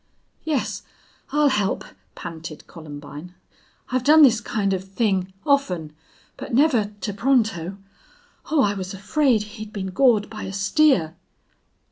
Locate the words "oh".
8.49-8.63